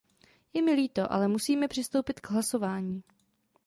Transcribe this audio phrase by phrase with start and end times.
[0.53, 3.03] Je mi líto, ale musíme přistoupit k hlasování.